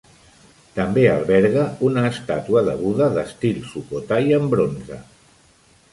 [0.77, 4.99] També alberga una estàtua de Buda d'estil Sukhothai en bronze.